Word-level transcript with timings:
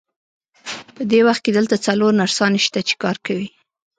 په 0.95 1.01
دې 1.11 1.19
وخت 1.27 1.41
کې 1.45 1.51
دلته 1.57 1.75
څلور 1.85 2.11
نرسانې 2.21 2.59
شته، 2.65 2.79
چې 2.87 2.95
کار 3.03 3.15
کوي. 3.25 3.47